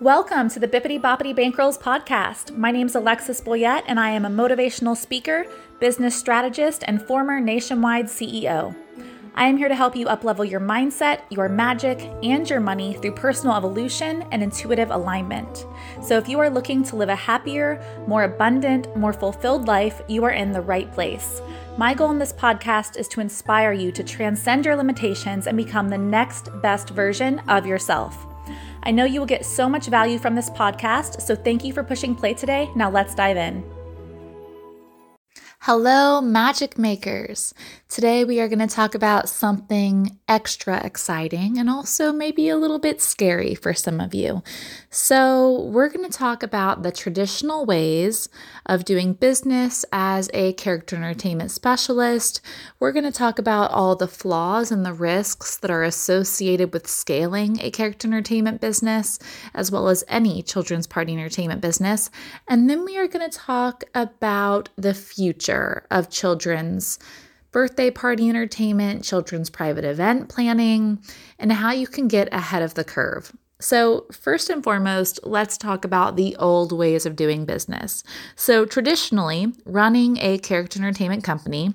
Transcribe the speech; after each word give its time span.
Welcome 0.00 0.48
to 0.50 0.58
the 0.58 0.66
Bippity 0.66 1.00
Boppity 1.00 1.32
Bankrolls 1.32 1.80
podcast. 1.80 2.56
My 2.56 2.72
name 2.72 2.88
is 2.88 2.96
Alexis 2.96 3.40
Boyette, 3.40 3.84
and 3.86 4.00
I 4.00 4.10
am 4.10 4.24
a 4.24 4.28
motivational 4.28 4.96
speaker, 4.96 5.46
business 5.78 6.16
strategist, 6.16 6.82
and 6.88 7.00
former 7.00 7.38
nationwide 7.38 8.06
CEO. 8.06 8.74
I 9.36 9.46
am 9.46 9.56
here 9.56 9.68
to 9.68 9.74
help 9.76 9.94
you 9.94 10.06
uplevel 10.06 10.50
your 10.50 10.58
mindset, 10.58 11.20
your 11.30 11.48
magic, 11.48 12.00
and 12.24 12.50
your 12.50 12.58
money 12.58 12.94
through 12.94 13.14
personal 13.14 13.54
evolution 13.54 14.26
and 14.32 14.42
intuitive 14.42 14.90
alignment. 14.90 15.64
So, 16.02 16.18
if 16.18 16.28
you 16.28 16.40
are 16.40 16.50
looking 16.50 16.82
to 16.84 16.96
live 16.96 17.08
a 17.08 17.14
happier, 17.14 17.80
more 18.08 18.24
abundant, 18.24 18.94
more 18.96 19.12
fulfilled 19.12 19.68
life, 19.68 20.02
you 20.08 20.24
are 20.24 20.32
in 20.32 20.50
the 20.50 20.60
right 20.60 20.92
place. 20.92 21.40
My 21.78 21.94
goal 21.94 22.10
in 22.10 22.18
this 22.18 22.32
podcast 22.32 22.96
is 22.96 23.06
to 23.08 23.20
inspire 23.20 23.72
you 23.72 23.92
to 23.92 24.02
transcend 24.02 24.66
your 24.66 24.74
limitations 24.74 25.46
and 25.46 25.56
become 25.56 25.88
the 25.88 25.98
next 25.98 26.50
best 26.62 26.90
version 26.90 27.38
of 27.46 27.64
yourself. 27.64 28.26
I 28.84 28.90
know 28.90 29.04
you 29.04 29.18
will 29.18 29.26
get 29.26 29.46
so 29.46 29.68
much 29.68 29.86
value 29.86 30.18
from 30.18 30.34
this 30.34 30.50
podcast, 30.50 31.22
so 31.22 31.34
thank 31.34 31.64
you 31.64 31.72
for 31.72 31.82
pushing 31.82 32.14
play 32.14 32.34
today. 32.34 32.70
Now 32.76 32.90
let's 32.90 33.14
dive 33.14 33.38
in. 33.38 33.64
Hello, 35.60 36.20
magic 36.20 36.76
makers. 36.76 37.54
Today 37.94 38.24
we 38.24 38.40
are 38.40 38.48
going 38.48 38.58
to 38.58 38.66
talk 38.66 38.96
about 38.96 39.28
something 39.28 40.18
extra 40.26 40.84
exciting 40.84 41.58
and 41.58 41.70
also 41.70 42.12
maybe 42.12 42.48
a 42.48 42.56
little 42.56 42.80
bit 42.80 43.00
scary 43.00 43.54
for 43.54 43.72
some 43.72 44.00
of 44.00 44.12
you. 44.12 44.42
So, 44.90 45.60
we're 45.70 45.90
going 45.90 46.04
to 46.04 46.18
talk 46.18 46.42
about 46.42 46.82
the 46.82 46.90
traditional 46.90 47.64
ways 47.64 48.28
of 48.66 48.84
doing 48.84 49.12
business 49.12 49.84
as 49.92 50.28
a 50.34 50.54
character 50.54 50.96
entertainment 50.96 51.52
specialist. 51.52 52.40
We're 52.80 52.90
going 52.90 53.04
to 53.04 53.12
talk 53.12 53.38
about 53.38 53.70
all 53.70 53.94
the 53.94 54.08
flaws 54.08 54.72
and 54.72 54.84
the 54.84 54.92
risks 54.92 55.56
that 55.58 55.70
are 55.70 55.84
associated 55.84 56.72
with 56.72 56.88
scaling 56.88 57.60
a 57.60 57.70
character 57.70 58.08
entertainment 58.08 58.60
business, 58.60 59.20
as 59.54 59.70
well 59.70 59.86
as 59.86 60.02
any 60.08 60.42
children's 60.42 60.88
party 60.88 61.12
entertainment 61.12 61.60
business. 61.60 62.10
And 62.48 62.68
then 62.68 62.84
we 62.84 62.98
are 62.98 63.06
going 63.06 63.30
to 63.30 63.38
talk 63.38 63.84
about 63.94 64.70
the 64.74 64.94
future 64.94 65.86
of 65.92 66.10
children's 66.10 66.98
birthday 67.54 67.88
party 67.88 68.28
entertainment, 68.28 69.04
children's 69.04 69.48
private 69.48 69.84
event 69.84 70.28
planning, 70.28 70.98
and 71.38 71.52
how 71.52 71.70
you 71.70 71.86
can 71.86 72.08
get 72.08 72.28
ahead 72.34 72.62
of 72.62 72.74
the 72.74 72.82
curve. 72.82 73.30
So, 73.60 74.06
first 74.10 74.50
and 74.50 74.62
foremost, 74.62 75.20
let's 75.22 75.56
talk 75.56 75.84
about 75.84 76.16
the 76.16 76.34
old 76.36 76.72
ways 76.72 77.06
of 77.06 77.14
doing 77.14 77.44
business. 77.44 78.02
So, 78.34 78.66
traditionally, 78.66 79.52
running 79.64 80.18
a 80.18 80.38
character 80.38 80.80
entertainment 80.80 81.22
company 81.22 81.72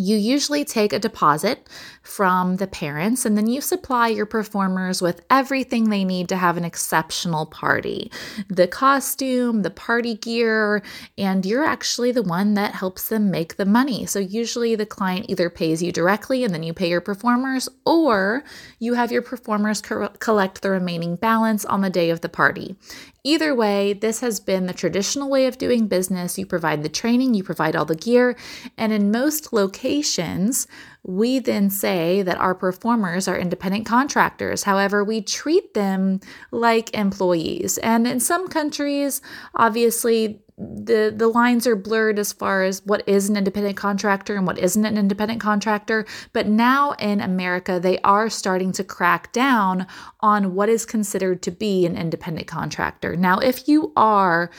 you 0.00 0.16
usually 0.16 0.64
take 0.64 0.92
a 0.92 0.98
deposit 0.98 1.68
from 2.02 2.56
the 2.56 2.66
parents 2.66 3.26
and 3.26 3.36
then 3.36 3.46
you 3.46 3.60
supply 3.60 4.08
your 4.08 4.24
performers 4.24 5.02
with 5.02 5.20
everything 5.28 5.90
they 5.90 6.04
need 6.04 6.28
to 6.30 6.36
have 6.36 6.56
an 6.56 6.64
exceptional 6.64 7.46
party 7.46 8.10
the 8.48 8.66
costume, 8.66 9.62
the 9.62 9.70
party 9.70 10.14
gear, 10.14 10.82
and 11.18 11.44
you're 11.44 11.64
actually 11.64 12.12
the 12.12 12.22
one 12.22 12.54
that 12.54 12.74
helps 12.74 13.08
them 13.08 13.30
make 13.30 13.56
the 13.56 13.64
money. 13.64 14.06
So, 14.06 14.18
usually 14.18 14.74
the 14.74 14.86
client 14.86 15.26
either 15.28 15.50
pays 15.50 15.82
you 15.82 15.92
directly 15.92 16.44
and 16.44 16.54
then 16.54 16.62
you 16.62 16.72
pay 16.72 16.88
your 16.88 17.00
performers, 17.00 17.68
or 17.84 18.44
you 18.78 18.94
have 18.94 19.12
your 19.12 19.22
performers 19.22 19.80
co- 19.80 20.08
collect 20.18 20.62
the 20.62 20.70
remaining 20.70 21.16
balance 21.16 21.64
on 21.64 21.80
the 21.82 21.90
day 21.90 22.10
of 22.10 22.20
the 22.20 22.28
party. 22.28 22.76
Either 23.22 23.54
way, 23.54 23.92
this 23.92 24.20
has 24.20 24.40
been 24.40 24.66
the 24.66 24.72
traditional 24.72 25.28
way 25.28 25.46
of 25.46 25.58
doing 25.58 25.86
business. 25.86 26.38
You 26.38 26.46
provide 26.46 26.82
the 26.82 26.88
training, 26.88 27.34
you 27.34 27.42
provide 27.42 27.76
all 27.76 27.84
the 27.84 27.94
gear, 27.94 28.36
and 28.76 28.92
in 28.92 29.10
most 29.10 29.52
locations, 29.52 30.66
we 31.02 31.38
then 31.38 31.70
say 31.70 32.22
that 32.22 32.38
our 32.38 32.54
performers 32.54 33.28
are 33.28 33.38
independent 33.38 33.86
contractors. 33.86 34.64
However, 34.64 35.02
we 35.04 35.20
treat 35.20 35.74
them 35.74 36.20
like 36.50 36.94
employees. 36.94 37.78
And 37.78 38.06
in 38.06 38.20
some 38.20 38.48
countries, 38.48 39.20
obviously, 39.54 40.42
the 40.60 41.12
the 41.14 41.28
lines 41.28 41.66
are 41.66 41.76
blurred 41.76 42.18
as 42.18 42.32
far 42.32 42.62
as 42.62 42.84
what 42.84 43.08
is 43.08 43.30
an 43.30 43.36
independent 43.36 43.76
contractor 43.76 44.36
and 44.36 44.46
what 44.46 44.58
isn't 44.58 44.84
an 44.84 44.98
independent 44.98 45.40
contractor. 45.40 46.06
But 46.32 46.46
now 46.46 46.92
in 46.92 47.20
America 47.20 47.80
they 47.80 47.98
are 48.00 48.28
starting 48.28 48.72
to 48.72 48.84
crack 48.84 49.32
down 49.32 49.86
on 50.20 50.54
what 50.54 50.68
is 50.68 50.84
considered 50.84 51.42
to 51.42 51.50
be 51.50 51.86
an 51.86 51.96
independent 51.96 52.46
contractor. 52.46 53.16
Now 53.16 53.38
if 53.38 53.68
you 53.68 53.92
are 53.96 54.50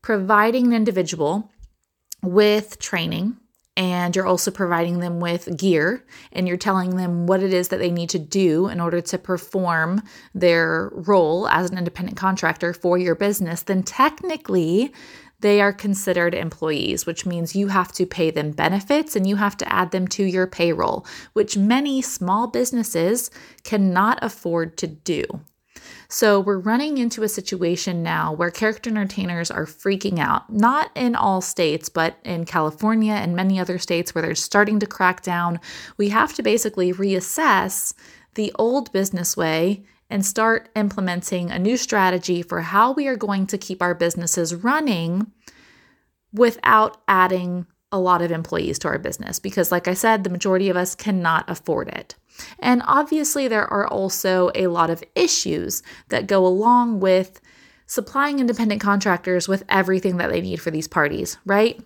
providing 0.00 0.66
an 0.68 0.72
individual 0.74 1.50
with 2.22 2.78
training 2.78 3.36
and 3.76 4.16
you're 4.16 4.26
also 4.26 4.50
providing 4.50 4.98
them 4.98 5.20
with 5.20 5.56
gear 5.56 6.04
and 6.32 6.48
you're 6.48 6.56
telling 6.56 6.96
them 6.96 7.26
what 7.26 7.42
it 7.42 7.52
is 7.52 7.68
that 7.68 7.78
they 7.78 7.92
need 7.92 8.10
to 8.10 8.18
do 8.18 8.66
in 8.68 8.80
order 8.80 9.00
to 9.00 9.18
perform 9.18 10.02
their 10.34 10.90
role 10.92 11.46
as 11.48 11.70
an 11.70 11.78
independent 11.78 12.16
contractor 12.16 12.72
for 12.72 12.98
your 12.98 13.14
business, 13.14 13.62
then 13.62 13.84
technically 13.84 14.92
they 15.40 15.60
are 15.60 15.72
considered 15.72 16.34
employees, 16.34 17.06
which 17.06 17.24
means 17.24 17.54
you 17.54 17.68
have 17.68 17.92
to 17.92 18.06
pay 18.06 18.30
them 18.30 18.50
benefits 18.50 19.14
and 19.14 19.26
you 19.26 19.36
have 19.36 19.56
to 19.58 19.72
add 19.72 19.90
them 19.92 20.08
to 20.08 20.24
your 20.24 20.46
payroll, 20.46 21.06
which 21.32 21.56
many 21.56 22.02
small 22.02 22.48
businesses 22.48 23.30
cannot 23.62 24.18
afford 24.22 24.76
to 24.78 24.86
do. 24.86 25.24
So 26.10 26.40
we're 26.40 26.58
running 26.58 26.96
into 26.98 27.22
a 27.22 27.28
situation 27.28 28.02
now 28.02 28.32
where 28.32 28.50
character 28.50 28.88
entertainers 28.88 29.50
are 29.50 29.66
freaking 29.66 30.18
out, 30.18 30.50
not 30.50 30.90
in 30.94 31.14
all 31.14 31.42
states, 31.42 31.90
but 31.90 32.16
in 32.24 32.46
California 32.46 33.12
and 33.12 33.36
many 33.36 33.60
other 33.60 33.78
states 33.78 34.14
where 34.14 34.22
they're 34.22 34.34
starting 34.34 34.80
to 34.80 34.86
crack 34.86 35.22
down. 35.22 35.60
We 35.98 36.08
have 36.08 36.32
to 36.34 36.42
basically 36.42 36.94
reassess 36.94 37.92
the 38.34 38.52
old 38.58 38.90
business 38.90 39.36
way 39.36 39.84
and 40.10 40.24
start 40.24 40.68
implementing 40.74 41.50
a 41.50 41.58
new 41.58 41.76
strategy 41.76 42.42
for 42.42 42.62
how 42.62 42.92
we 42.92 43.06
are 43.06 43.16
going 43.16 43.46
to 43.46 43.58
keep 43.58 43.82
our 43.82 43.94
businesses 43.94 44.54
running 44.54 45.30
without 46.32 47.00
adding 47.08 47.66
a 47.90 47.98
lot 47.98 48.22
of 48.22 48.30
employees 48.30 48.78
to 48.78 48.88
our 48.88 48.98
business. 48.98 49.38
Because, 49.38 49.72
like 49.72 49.88
I 49.88 49.94
said, 49.94 50.24
the 50.24 50.30
majority 50.30 50.68
of 50.68 50.76
us 50.76 50.94
cannot 50.94 51.48
afford 51.48 51.88
it. 51.88 52.14
And 52.58 52.82
obviously, 52.86 53.48
there 53.48 53.66
are 53.66 53.86
also 53.86 54.50
a 54.54 54.66
lot 54.68 54.90
of 54.90 55.02
issues 55.14 55.82
that 56.08 56.26
go 56.26 56.46
along 56.46 57.00
with 57.00 57.40
supplying 57.86 58.38
independent 58.38 58.80
contractors 58.80 59.48
with 59.48 59.64
everything 59.68 60.18
that 60.18 60.30
they 60.30 60.42
need 60.42 60.60
for 60.60 60.70
these 60.70 60.88
parties, 60.88 61.38
right? 61.46 61.80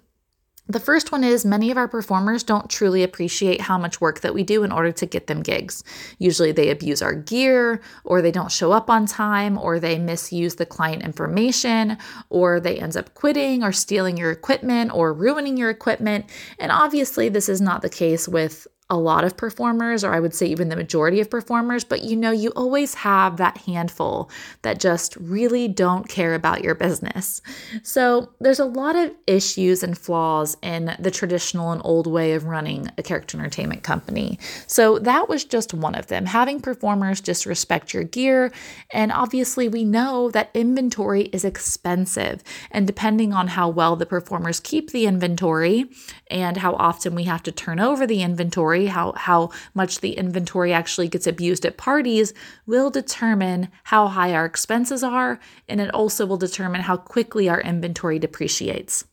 The 0.68 0.80
first 0.80 1.10
one 1.10 1.24
is 1.24 1.44
many 1.44 1.72
of 1.72 1.76
our 1.76 1.88
performers 1.88 2.44
don't 2.44 2.70
truly 2.70 3.02
appreciate 3.02 3.62
how 3.62 3.76
much 3.76 4.00
work 4.00 4.20
that 4.20 4.32
we 4.32 4.44
do 4.44 4.62
in 4.62 4.70
order 4.70 4.92
to 4.92 5.06
get 5.06 5.26
them 5.26 5.42
gigs. 5.42 5.82
Usually 6.18 6.52
they 6.52 6.70
abuse 6.70 7.02
our 7.02 7.14
gear, 7.14 7.80
or 8.04 8.22
they 8.22 8.30
don't 8.30 8.50
show 8.50 8.70
up 8.70 8.88
on 8.88 9.06
time, 9.06 9.58
or 9.58 9.80
they 9.80 9.98
misuse 9.98 10.54
the 10.54 10.64
client 10.64 11.02
information, 11.02 11.98
or 12.30 12.60
they 12.60 12.78
end 12.78 12.96
up 12.96 13.12
quitting 13.14 13.64
or 13.64 13.72
stealing 13.72 14.16
your 14.16 14.30
equipment 14.30 14.94
or 14.94 15.12
ruining 15.12 15.56
your 15.56 15.68
equipment. 15.68 16.26
And 16.60 16.70
obviously, 16.70 17.28
this 17.28 17.48
is 17.48 17.60
not 17.60 17.82
the 17.82 17.90
case 17.90 18.28
with 18.28 18.68
a 18.92 18.96
lot 18.96 19.24
of 19.24 19.38
performers, 19.38 20.04
or 20.04 20.12
I 20.12 20.20
would 20.20 20.34
say 20.34 20.46
even 20.46 20.68
the 20.68 20.76
majority 20.76 21.18
of 21.20 21.30
performers, 21.30 21.82
but 21.82 22.02
you 22.02 22.14
know, 22.14 22.30
you 22.30 22.50
always 22.50 22.92
have 22.92 23.38
that 23.38 23.56
handful 23.56 24.30
that 24.60 24.78
just 24.78 25.16
really 25.16 25.66
don't 25.66 26.10
care 26.10 26.34
about 26.34 26.62
your 26.62 26.74
business. 26.74 27.40
So 27.82 28.28
there's 28.38 28.60
a 28.60 28.66
lot 28.66 28.94
of 28.94 29.10
issues 29.26 29.82
and 29.82 29.96
flaws 29.96 30.58
in 30.62 30.94
the 30.98 31.10
traditional 31.10 31.72
and 31.72 31.80
old 31.86 32.06
way 32.06 32.34
of 32.34 32.44
running 32.44 32.90
a 32.98 33.02
character 33.02 33.38
entertainment 33.38 33.82
company. 33.82 34.38
So 34.66 34.98
that 34.98 35.26
was 35.26 35.44
just 35.44 35.72
one 35.72 35.94
of 35.94 36.08
them. 36.08 36.26
Having 36.26 36.60
performers 36.60 37.22
disrespect 37.22 37.94
your 37.94 38.04
gear. 38.04 38.52
And 38.92 39.10
obviously, 39.10 39.68
we 39.68 39.84
know 39.84 40.30
that 40.32 40.50
inventory 40.52 41.22
is 41.32 41.46
expensive. 41.46 42.42
And 42.70 42.86
depending 42.86 43.32
on 43.32 43.48
how 43.48 43.70
well 43.70 43.96
the 43.96 44.04
performers 44.04 44.60
keep 44.60 44.90
the 44.90 45.06
inventory 45.06 45.86
and 46.30 46.58
how 46.58 46.74
often 46.74 47.14
we 47.14 47.24
have 47.24 47.42
to 47.44 47.52
turn 47.52 47.80
over 47.80 48.06
the 48.06 48.22
inventory, 48.22 48.81
how, 48.86 49.12
how 49.12 49.50
much 49.74 50.00
the 50.00 50.12
inventory 50.12 50.72
actually 50.72 51.08
gets 51.08 51.26
abused 51.26 51.64
at 51.64 51.76
parties, 51.76 52.34
will 52.66 52.90
determine 52.90 53.68
how 53.84 54.08
high 54.08 54.32
our 54.32 54.44
expenses 54.44 55.02
are, 55.02 55.38
and 55.68 55.80
it 55.80 55.92
also 55.94 56.26
will 56.26 56.36
determine 56.36 56.82
how 56.82 56.96
quickly 56.96 57.48
our 57.48 57.60
inventory 57.60 58.18
depreciates. 58.18 59.04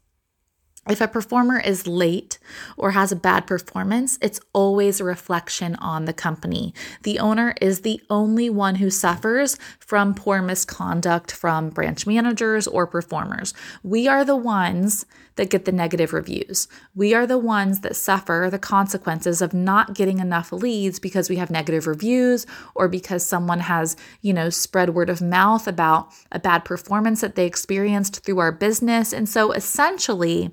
If 0.89 1.01
a 1.01 1.07
performer 1.07 1.59
is 1.59 1.86
late 1.86 2.39
or 2.75 2.91
has 2.91 3.12
a 3.12 3.15
bad 3.15 3.45
performance, 3.45 4.18
it's 4.24 4.39
always 4.53 5.00
a 5.00 5.03
reflection 5.03 5.75
on 5.75 6.06
the 6.06 6.13
company. 6.13 6.74
The 7.03 7.19
owner 7.19 7.53
is 7.62 7.81
the 7.81 8.01
only 8.09 8.50
one 8.50 8.75
who 8.75 8.89
suffers 8.89 9.56
from 9.77 10.15
poor 10.15 10.41
misconduct 10.41 11.31
from 11.31 11.69
branch 11.69 12.07
managers 12.07 12.65
or 12.65 12.88
performers. 12.88 13.53
We 13.83 14.07
are 14.07 14.25
the 14.25 14.36
ones 14.36 15.06
that 15.36 15.51
get 15.51 15.65
the 15.65 15.71
negative 15.71 16.12
reviews. 16.12 16.68
We 16.95 17.13
are 17.13 17.27
the 17.27 17.38
ones 17.38 17.81
that 17.81 17.95
suffer 17.95 18.50
the 18.51 18.59
consequences 18.59 19.41
of 19.41 19.53
not 19.53 19.94
getting 19.94 20.19
enough 20.19 20.51
leads 20.51 21.00
because 21.00 21.30
we 21.30 21.38
have 21.38 21.51
negative 21.51 21.88
reviews 21.88 22.47
or 22.74 22.89
because 22.89 23.24
someone 23.24 23.62
has, 23.62 23.95
you 24.21 24.33
know, 24.33 24.50
spread 24.50 24.95
word 24.95 25.09
of 25.09 25.21
mouth 25.21 25.68
about 25.68 26.12
a 26.31 26.39
bad 26.39 26.65
performance 26.65 27.21
that 27.21 27.36
they 27.36 27.45
experienced 27.45 28.25
through 28.25 28.39
our 28.39 28.51
business. 28.51 29.13
And 29.13 29.30
so 29.30 29.51
essentially, 29.53 30.51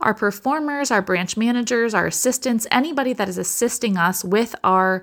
our 0.00 0.14
performers, 0.14 0.90
our 0.90 1.02
branch 1.02 1.36
managers, 1.36 1.94
our 1.94 2.06
assistants, 2.06 2.66
anybody 2.70 3.12
that 3.12 3.28
is 3.28 3.38
assisting 3.38 3.96
us 3.96 4.24
with 4.24 4.54
our 4.62 5.02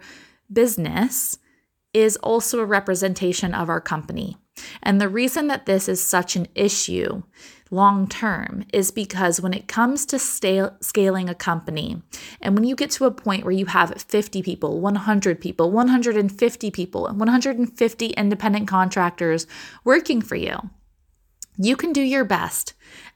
business 0.51 1.37
is 1.93 2.17
also 2.17 2.59
a 2.59 2.65
representation 2.65 3.53
of 3.53 3.69
our 3.69 3.81
company. 3.81 4.37
And 4.81 4.99
the 4.99 5.09
reason 5.09 5.47
that 5.47 5.65
this 5.65 5.89
is 5.89 6.05
such 6.05 6.35
an 6.35 6.47
issue 6.55 7.23
long 7.71 8.07
term 8.07 8.63
is 8.71 8.91
because 8.91 9.41
when 9.41 9.53
it 9.53 9.67
comes 9.67 10.05
to 10.05 10.19
stale, 10.19 10.75
scaling 10.81 11.29
a 11.29 11.35
company, 11.35 12.01
and 12.41 12.55
when 12.55 12.63
you 12.63 12.75
get 12.75 12.91
to 12.91 13.05
a 13.05 13.11
point 13.11 13.43
where 13.43 13.51
you 13.51 13.65
have 13.65 14.01
50 14.01 14.41
people, 14.43 14.79
100 14.79 15.41
people, 15.41 15.71
150 15.71 16.71
people, 16.71 17.03
150 17.03 18.05
independent 18.07 18.67
contractors 18.67 19.47
working 19.83 20.21
for 20.21 20.35
you, 20.35 20.69
you 21.57 21.75
can 21.75 21.93
do 21.93 22.01
your 22.01 22.25
best 22.25 22.73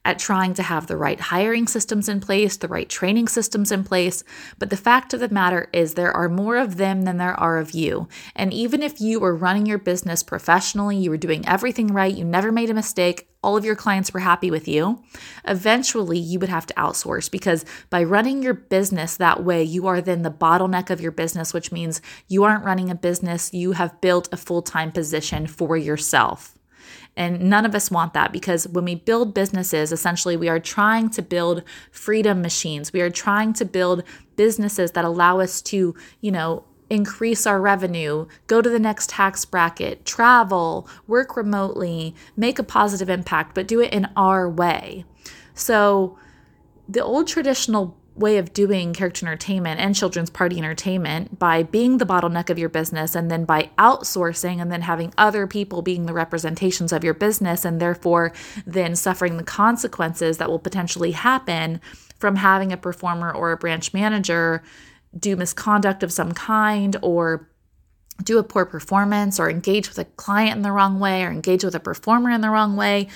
at 0.10 0.18
trying 0.18 0.56
to 0.56 0.64
have 0.64 0.88
the 0.88 0.98
right 0.98 1.20
hiring 1.20 1.68
systems 1.68 2.10
in 2.10 2.20
place, 2.20 2.58
the 2.58 2.68
right 2.68 2.90
training 2.90 3.28
systems 3.28 3.72
in 3.72 3.84
place. 3.84 4.24
But 4.58 4.72
the 4.72 4.76
fact 4.78 5.14
of 5.14 5.20
the 5.20 5.30
matter 5.30 5.70
is, 5.72 5.94
there 5.94 6.12
are 6.12 6.28
more 6.28 6.58
of 6.58 6.78
them 6.78 7.04
than 7.04 7.18
there 7.18 7.40
are 7.40 7.60
of 7.60 7.72
you. 7.72 8.08
And 8.36 8.52
even 8.52 8.82
if 8.82 9.00
you 9.00 9.20
were 9.20 9.36
running 9.36 9.68
your 9.68 9.78
business 9.78 10.24
professionally, 10.24 10.98
you 10.98 11.12
were 11.12 11.18
doing 11.18 11.48
everything 11.48 11.88
right, 11.88 12.14
you 12.14 12.26
never 12.26 12.52
made 12.52 12.72
a 12.72 12.74
mistake, 12.74 13.28
all 13.44 13.56
of 13.56 13.64
your 13.64 13.76
clients 13.76 14.12
were 14.12 14.20
happy 14.20 14.50
with 14.50 14.68
you, 14.68 15.02
eventually 15.46 16.18
you 16.18 16.40
would 16.40 16.50
have 16.50 16.66
to 16.66 16.74
outsource 16.74 17.30
because 17.30 17.64
by 17.92 18.04
running 18.04 18.42
your 18.42 18.56
business 18.56 19.16
that 19.16 19.44
way, 19.44 19.64
you 19.64 19.86
are 19.86 20.02
then 20.02 20.24
the 20.24 20.32
bottleneck 20.32 20.90
of 20.90 21.00
your 21.00 21.12
business, 21.12 21.54
which 21.54 21.72
means 21.72 22.02
you 22.28 22.44
aren't 22.44 22.66
running 22.66 22.90
a 22.90 22.96
business, 22.96 23.54
you 23.54 23.74
have 23.74 24.02
built 24.02 24.28
a 24.32 24.38
full 24.38 24.64
time 24.64 24.92
position 24.92 25.46
for 25.46 25.78
yourself. 25.78 26.59
And 27.20 27.50
none 27.50 27.66
of 27.66 27.76
us 27.76 27.92
want 27.92 28.14
that 28.14 28.32
because 28.32 28.66
when 28.70 28.86
we 28.86 28.96
build 28.96 29.34
businesses, 29.34 29.92
essentially 29.92 30.38
we 30.38 30.48
are 30.48 30.58
trying 30.60 31.10
to 31.10 31.22
build 31.22 31.64
freedom 31.92 32.42
machines. 32.42 32.94
We 32.94 33.02
are 33.02 33.10
trying 33.10 33.52
to 33.54 33.66
build 33.66 34.04
businesses 34.38 34.94
that 34.94 35.04
allow 35.04 35.42
us 35.42 35.62
to, 35.64 35.94
you 36.22 36.32
know, 36.32 36.64
increase 36.90 37.46
our 37.46 37.60
revenue, 37.60 38.26
go 38.48 38.62
to 38.62 38.70
the 38.70 38.80
next 38.80 39.10
tax 39.10 39.44
bracket, 39.44 40.06
travel, 40.06 40.88
work 41.08 41.36
remotely, 41.36 42.16
make 42.38 42.58
a 42.58 42.64
positive 42.64 43.10
impact, 43.10 43.54
but 43.54 43.68
do 43.68 43.82
it 43.82 43.92
in 43.92 44.08
our 44.16 44.50
way. 44.50 45.04
So, 45.54 46.18
the 46.88 47.04
old 47.04 47.28
traditional 47.28 47.98
way 48.20 48.38
of 48.38 48.54
doing 48.54 48.94
character 48.94 49.26
entertainment 49.26 49.80
and 49.80 49.96
children's 49.96 50.30
party 50.30 50.58
entertainment 50.58 51.40
by 51.40 51.64
being 51.64 51.98
the 51.98 52.06
bottleneck 52.06 52.50
of 52.50 52.60
your 52.60 52.70
business 52.70 53.16
and 53.16 53.32
then 53.32 53.46
by 53.46 53.70
outsourcing 53.80 54.62
and 54.62 54.72
then 54.72 54.82
having 54.82 55.14
other 55.18 55.48
people 55.48 55.82
being 55.82 56.06
the 56.06 56.14
representations 56.14 56.92
of 56.92 57.04
your 57.04 57.14
business 57.14 57.64
and 57.64 57.80
therefore 57.80 58.34
then 58.66 58.96
suffering 58.96 59.38
the 59.38 59.44
consequences 59.44 60.38
that 60.38 60.50
will 60.50 60.60
potentially 60.60 61.12
happen 61.12 61.80
from 62.18 62.36
having 62.36 62.74
a 62.74 62.78
performer 62.78 63.32
or 63.32 63.52
a 63.52 63.58
branch 63.58 63.94
manager 63.94 64.62
do 65.18 65.36
misconduct 65.36 66.04
of 66.04 66.12
some 66.12 66.34
kind 66.34 66.98
or 67.02 67.50
do 68.24 68.38
a 68.38 68.44
poor 68.44 68.66
performance 68.66 69.40
or 69.40 69.50
engage 69.50 69.88
with 69.88 69.98
a 69.98 70.06
client 70.06 70.58
in 70.58 70.62
the 70.62 70.72
wrong 70.72 71.00
way 71.00 71.24
or 71.24 71.32
engage 71.32 71.64
with 71.64 71.74
a 71.74 71.80
performer 71.80 72.30
in 72.32 72.42
the 72.42 72.50
wrong 72.50 72.76
way. 72.76 73.08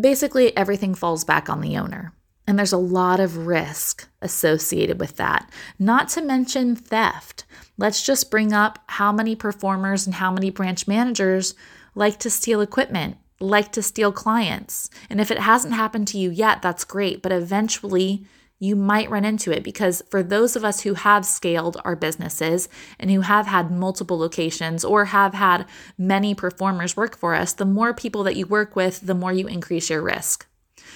Basically, 0.00 0.56
everything 0.56 0.94
falls 0.94 1.24
back 1.24 1.50
on 1.50 1.60
the 1.60 1.76
owner. 1.76 2.14
And 2.46 2.58
there's 2.58 2.72
a 2.72 2.78
lot 2.78 3.20
of 3.20 3.46
risk 3.46 4.08
associated 4.20 5.00
with 5.00 5.16
that, 5.16 5.50
not 5.78 6.08
to 6.10 6.22
mention 6.22 6.76
theft. 6.76 7.44
Let's 7.78 8.04
just 8.04 8.30
bring 8.30 8.52
up 8.52 8.78
how 8.86 9.12
many 9.12 9.34
performers 9.34 10.06
and 10.06 10.16
how 10.16 10.30
many 10.30 10.50
branch 10.50 10.86
managers 10.86 11.54
like 11.94 12.18
to 12.18 12.30
steal 12.30 12.60
equipment, 12.60 13.16
like 13.40 13.72
to 13.72 13.82
steal 13.82 14.12
clients. 14.12 14.90
And 15.08 15.20
if 15.20 15.30
it 15.30 15.38
hasn't 15.38 15.74
happened 15.74 16.08
to 16.08 16.18
you 16.18 16.30
yet, 16.30 16.60
that's 16.60 16.84
great, 16.84 17.22
but 17.22 17.32
eventually 17.32 18.26
you 18.58 18.76
might 18.76 19.10
run 19.10 19.24
into 19.24 19.50
it 19.50 19.62
because 19.62 20.02
for 20.10 20.22
those 20.22 20.54
of 20.54 20.64
us 20.64 20.80
who 20.82 20.94
have 20.94 21.26
scaled 21.26 21.76
our 21.84 21.96
businesses 21.96 22.68
and 22.98 23.10
who 23.10 23.20
have 23.22 23.46
had 23.46 23.70
multiple 23.70 24.18
locations 24.18 24.84
or 24.84 25.06
have 25.06 25.34
had 25.34 25.66
many 25.98 26.34
performers 26.34 26.96
work 26.96 27.16
for 27.16 27.34
us, 27.34 27.52
the 27.52 27.64
more 27.64 27.92
people 27.92 28.22
that 28.22 28.36
you 28.36 28.46
work 28.46 28.76
with, 28.76 29.00
the 29.00 29.14
more 29.14 29.32
you 29.32 29.46
increase 29.46 29.90
your 29.90 30.02
risk. 30.02 30.46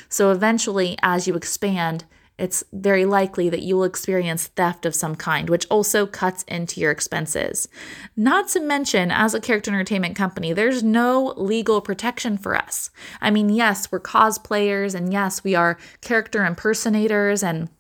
So 0.09 0.31
eventually, 0.31 0.97
as 1.03 1.27
you 1.27 1.35
expand, 1.35 2.05
it's 2.39 2.63
very 2.73 3.05
likely 3.05 3.49
that 3.49 3.63
you 3.63 3.77
will 3.77 3.85
experience 3.85 4.47
theft 4.47 4.87
of 4.87 4.95
some 4.95 5.17
kind, 5.17 5.51
which 5.51 5.67
also 5.69 6.07
cuts 6.07 6.45
into 6.45 6.81
your 6.81 6.93
expenses. 6.93 7.69
Not 8.17 8.49
to 8.51 8.61
mention, 8.61 9.11
as 9.11 9.35
a 9.35 9.41
character 9.41 9.73
entertainment 9.73 10.15
company, 10.15 10.53
there's 10.53 10.85
no 10.85 11.35
legal 11.37 11.81
protection 11.81 12.39
for 12.39 12.55
us. 12.55 12.91
I 13.21 13.31
mean, 13.31 13.49
yes, 13.49 13.91
we're 13.91 14.01
cosplayers, 14.01 14.95
and 14.95 15.13
yes, 15.13 15.43
we 15.43 15.57
are 15.57 15.79
character 16.01 16.47
impersonators, 16.47 17.43
and 17.43 17.71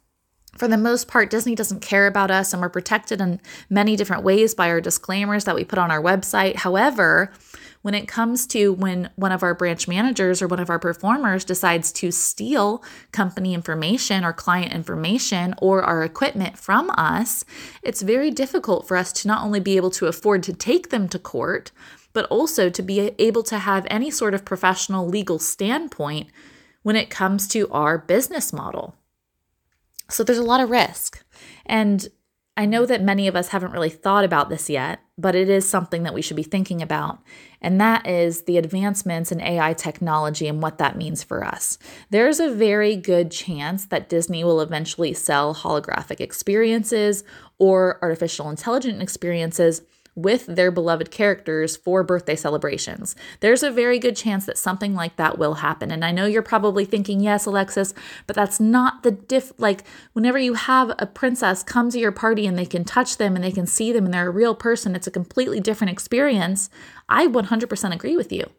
for 0.56 0.67
the 0.67 0.76
most 0.76 1.06
part, 1.06 1.31
Disney 1.31 1.55
doesn't 1.55 1.82
care 1.82 2.09
about 2.09 2.32
us, 2.32 2.53
and 2.53 2.61
we're 2.61 2.69
protected 2.69 3.21
in 3.21 3.41
many 3.71 3.94
different 3.94 4.25
ways 4.25 4.56
by 4.56 4.71
our 4.71 4.81
disclaimers 4.81 5.44
that 5.44 5.55
we 5.55 5.64
put 5.64 5.79
on 5.79 5.93
our 5.93 6.03
website. 6.03 6.56
However, 6.56 7.31
when 7.88 7.94
it 7.94 8.06
comes 8.06 8.46
to 8.46 8.75
when 8.75 9.08
one 9.17 9.32
of 9.32 9.43
our 9.43 9.55
branch 9.55 9.88
managers 9.88 10.43
or 10.43 10.46
one 10.46 10.61
of 10.61 10.69
our 10.69 10.79
performers 10.79 11.43
decides 11.43 11.90
to 11.90 12.11
steal 12.11 12.85
company 13.12 13.55
information 13.55 14.26
or 14.26 14.32
client 14.35 14.75
information 14.75 15.55
or 15.56 15.82
our 15.82 16.05
equipment 16.05 16.58
from 16.58 16.90
us, 16.99 17.46
it's 17.82 18.02
very 18.02 18.31
difficult 18.31 18.87
for 18.87 18.94
us 18.94 19.11
to 19.11 19.26
not 19.26 19.43
only 19.43 19.58
be 19.58 19.79
able 19.79 19.88
to 19.88 20.05
afford 20.05 20.43
to 20.43 20.52
take 20.52 20.90
them 20.90 21.08
to 21.08 21.19
court, 21.19 21.73
but 22.12 22.26
also 22.26 22.69
to 22.69 22.82
be 22.82 23.12
able 23.19 23.43
to 23.43 23.58
have 23.58 23.87
any 23.88 24.11
sort 24.11 24.35
of 24.35 24.44
professional 24.44 25.08
legal 25.08 25.38
standpoint 25.38 26.29
when 26.82 26.94
it 26.94 27.08
comes 27.08 27.49
to 27.49 27.70
our 27.70 27.96
business 27.96 28.52
model. 28.52 28.96
So 30.11 30.23
there's 30.23 30.37
a 30.37 30.43
lot 30.43 30.61
of 30.61 30.69
risk. 30.69 31.25
And 31.64 32.06
I 32.58 32.66
know 32.66 32.87
that 32.87 33.00
many 33.00 33.28
of 33.28 33.37
us 33.37 33.49
haven't 33.49 33.70
really 33.70 33.88
thought 33.88 34.25
about 34.25 34.49
this 34.49 34.69
yet, 34.69 34.99
but 35.16 35.37
it 35.37 35.49
is 35.49 35.69
something 35.69 36.02
that 36.02 36.12
we 36.12 36.22
should 36.22 36.37
be 36.37 36.43
thinking 36.43 36.82
about. 36.82 37.20
And 37.62 37.81
that 37.81 38.05
is 38.05 38.43
the 38.43 38.58
advancements 38.58 39.31
in 39.31 39.40
AI 39.40 39.75
technology 39.75 40.49
and 40.49 40.60
what 40.60 40.78
that 40.78 40.96
means 40.96 41.22
for 41.22 41.44
us. 41.44 41.78
There's 42.10 42.40
a 42.40 42.50
very 42.50 42.96
good 42.96 43.31
chance 43.31 43.87
that 43.87 44.08
Disney 44.08 44.43
will 44.43 44.60
eventually 44.60 45.14
sell 45.14 45.55
holographic 45.55 46.20
experiences 46.20 47.22
or 47.58 48.00
artificial 48.02 48.50
intelligent 48.50 49.02
experiences 49.02 49.82
with 50.19 50.47
their 50.47 50.70
beloved 50.70 51.11
characters 51.11 51.76
for 51.76 52.03
birthday 52.03 52.35
celebrations. 52.35 53.15
There's 53.41 53.62
a 53.62 53.70
very 53.70 53.99
good 53.99 54.17
chance 54.17 54.47
that 54.47 54.59
something 54.59 54.94
like 54.94 55.17
that 55.17 55.38
will 55.38 55.55
happen. 55.55 55.93
And 55.93 56.05
I 56.05 56.11
know 56.11 56.26
you're 56.26 56.43
probably 56.43 56.85
thinking, 56.85 57.20
yes, 57.20 57.47
Alexis, 57.47 57.94
but 58.26 58.35
that's 58.35 58.59
not 58.59 59.05
the 59.05 59.12
diff. 59.12 59.53
Like, 59.59 59.85
whenever 60.12 60.38
you 60.38 60.55
have 60.55 60.93
a 60.99 61.06
princess 61.06 61.62
come 61.62 61.91
to 61.91 61.99
your 61.99 62.12
party 62.12 62.47
and 62.47 62.59
they 62.59 62.67
can 62.67 62.85
touch 62.85 63.17
them 63.17 63.37
and 63.37 63.44
they 63.44 63.53
can 63.53 63.67
see 63.67 63.93
them 63.93 64.05
and 64.05 64.12
they're 64.12 64.29
a 64.29 64.31
real 64.31 64.56
person, 64.56 64.97
it's 64.97 65.06
a 65.06 65.12
completely 65.12 65.61
different 65.61 65.93
experience. 65.93 66.69
I 67.09 67.29
100% 67.29 67.94
agree 67.94 68.17
with 68.17 68.32
you. 68.32 68.50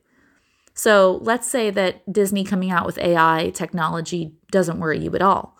So 0.73 1.19
let's 1.21 1.49
say 1.49 1.71
that 1.71 2.11
Disney 2.11 2.45
coming 2.45 2.71
out 2.71 2.85
with 2.85 2.97
AI 2.99 3.51
technology 3.53 4.33
doesn't 4.49 4.79
worry 4.79 4.99
you 4.99 5.13
at 5.13 5.21
all. 5.21 5.57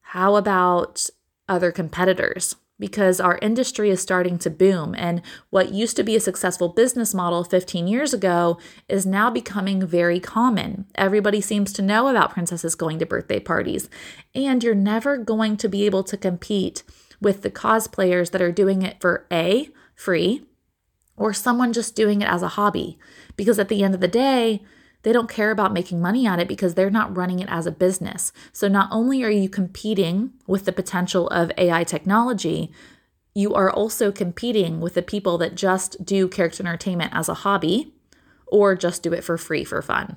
How 0.00 0.34
about 0.34 1.06
other 1.48 1.70
competitors? 1.70 2.56
Because 2.78 3.20
our 3.20 3.38
industry 3.40 3.90
is 3.90 4.00
starting 4.00 4.38
to 4.38 4.50
boom. 4.50 4.94
And 4.96 5.22
what 5.50 5.72
used 5.72 5.96
to 5.96 6.02
be 6.02 6.16
a 6.16 6.20
successful 6.20 6.68
business 6.68 7.14
model 7.14 7.42
15 7.44 7.86
years 7.86 8.12
ago 8.12 8.58
is 8.88 9.06
now 9.06 9.30
becoming 9.30 9.86
very 9.86 10.20
common. 10.20 10.86
Everybody 10.94 11.40
seems 11.40 11.72
to 11.74 11.82
know 11.82 12.08
about 12.08 12.32
princesses 12.32 12.74
going 12.74 12.98
to 12.98 13.06
birthday 13.06 13.40
parties. 13.40 13.88
And 14.34 14.62
you're 14.62 14.74
never 14.74 15.16
going 15.16 15.56
to 15.58 15.68
be 15.68 15.86
able 15.86 16.04
to 16.04 16.16
compete 16.16 16.82
with 17.20 17.42
the 17.42 17.50
cosplayers 17.50 18.30
that 18.32 18.42
are 18.42 18.52
doing 18.52 18.82
it 18.82 19.00
for 19.00 19.26
A, 19.32 19.70
free, 19.94 20.42
or 21.16 21.32
someone 21.32 21.72
just 21.72 21.96
doing 21.96 22.20
it 22.20 22.28
as 22.28 22.42
a 22.42 22.48
hobby. 22.48 22.98
Because 23.36 23.58
at 23.58 23.68
the 23.68 23.82
end 23.82 23.94
of 23.94 24.00
the 24.00 24.08
day, 24.08 24.62
they 25.06 25.12
don't 25.12 25.30
care 25.30 25.52
about 25.52 25.72
making 25.72 26.00
money 26.00 26.26
on 26.26 26.40
it 26.40 26.48
because 26.48 26.74
they're 26.74 26.90
not 26.90 27.16
running 27.16 27.38
it 27.38 27.48
as 27.48 27.64
a 27.64 27.70
business. 27.70 28.32
So 28.52 28.66
not 28.66 28.88
only 28.90 29.22
are 29.22 29.30
you 29.30 29.48
competing 29.48 30.32
with 30.48 30.64
the 30.64 30.72
potential 30.72 31.28
of 31.28 31.52
AI 31.56 31.84
technology, 31.84 32.72
you 33.32 33.54
are 33.54 33.70
also 33.70 34.10
competing 34.10 34.80
with 34.80 34.94
the 34.94 35.02
people 35.02 35.38
that 35.38 35.54
just 35.54 36.04
do 36.04 36.26
character 36.26 36.64
entertainment 36.64 37.12
as 37.14 37.28
a 37.28 37.34
hobby 37.34 37.94
or 38.48 38.74
just 38.74 39.04
do 39.04 39.12
it 39.12 39.22
for 39.22 39.38
free 39.38 39.62
for 39.62 39.80
fun. 39.80 40.16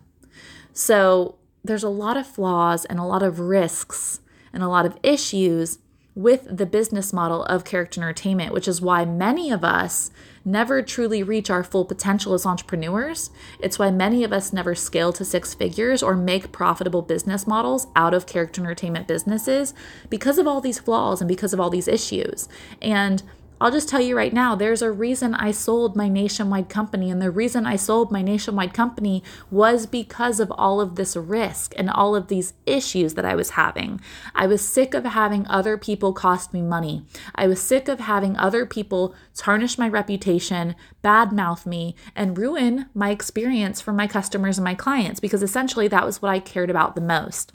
So 0.73 1.35
there's 1.63 1.83
a 1.83 1.89
lot 1.89 2.17
of 2.17 2.25
flaws 2.25 2.83
and 2.85 2.97
a 2.97 3.05
lot 3.05 3.21
of 3.21 3.39
risks 3.39 4.21
and 4.51 4.63
a 4.63 4.67
lot 4.67 4.87
of 4.87 4.97
issues 5.03 5.77
with 6.19 6.45
the 6.57 6.65
business 6.65 7.13
model 7.13 7.45
of 7.45 7.63
character 7.63 8.01
entertainment, 8.01 8.51
which 8.51 8.67
is 8.67 8.81
why 8.81 9.05
many 9.05 9.51
of 9.51 9.63
us 9.63 10.11
never 10.43 10.81
truly 10.81 11.23
reach 11.23 11.49
our 11.49 11.63
full 11.63 11.85
potential 11.85 12.33
as 12.33 12.45
entrepreneurs. 12.45 13.29
It's 13.61 13.79
why 13.79 13.89
many 13.89 14.25
of 14.25 14.33
us 14.33 14.51
never 14.51 14.75
scale 14.75 15.13
to 15.13 15.23
six 15.23 15.53
figures 15.53 16.03
or 16.03 16.17
make 16.17 16.51
profitable 16.51 17.01
business 17.01 17.47
models 17.47 17.87
out 17.95 18.13
of 18.13 18.25
character 18.25 18.61
entertainment 18.61 19.07
businesses 19.07 19.73
because 20.09 20.37
of 20.37 20.45
all 20.45 20.59
these 20.59 20.79
flaws 20.79 21.21
and 21.21 21.27
because 21.29 21.53
of 21.53 21.59
all 21.61 21.69
these 21.69 21.87
issues. 21.87 22.49
And 22.81 23.23
I'll 23.61 23.71
just 23.71 23.89
tell 23.89 23.99
you 23.99 24.15
right 24.15 24.31
now, 24.31 24.55
there's 24.55 24.81
a 24.81 24.91
reason 24.91 25.35
I 25.35 25.51
sold 25.51 25.95
my 25.95 26.07
nationwide 26.07 26.69
company. 26.69 27.09
And 27.09 27.21
the 27.21 27.31
reason 27.31 27.65
I 27.65 27.75
sold 27.75 28.11
my 28.11 28.21
nationwide 28.21 28.73
company 28.73 29.21
was 29.51 29.85
because 29.85 30.39
of 30.39 30.51
all 30.51 30.79
of 30.79 30.95
this 30.95 31.15
risk 31.15 31.73
and 31.77 31.89
all 31.89 32.15
of 32.15 32.27
these 32.27 32.53
issues 32.65 33.15
that 33.15 33.25
I 33.25 33.35
was 33.35 33.51
having. 33.51 33.99
I 34.33 34.47
was 34.47 34.67
sick 34.67 34.93
of 34.93 35.03
having 35.03 35.45
other 35.47 35.77
people 35.77 36.13
cost 36.13 36.53
me 36.53 36.61
money. 36.61 37.05
I 37.35 37.47
was 37.47 37.61
sick 37.61 37.89
of 37.89 37.99
having 37.99 38.37
other 38.37 38.65
people 38.65 39.13
tarnish 39.35 39.77
my 39.77 39.89
reputation, 39.89 40.75
badmouth 41.03 41.65
me, 41.65 41.95
and 42.15 42.37
ruin 42.37 42.85
my 42.93 43.09
experience 43.09 43.81
for 43.81 43.91
my 43.91 44.07
customers 44.07 44.57
and 44.57 44.63
my 44.63 44.75
clients 44.75 45.19
because 45.19 45.43
essentially 45.43 45.87
that 45.89 46.05
was 46.05 46.21
what 46.21 46.29
I 46.29 46.39
cared 46.39 46.69
about 46.69 46.95
the 46.95 47.01
most. 47.01 47.53